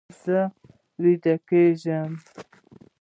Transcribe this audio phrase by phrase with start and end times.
[0.21, 0.39] زه
[1.01, 2.11] ویده کیږم